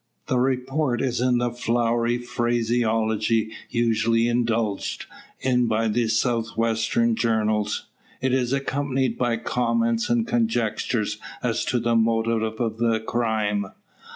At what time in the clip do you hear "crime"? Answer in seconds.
12.99-13.67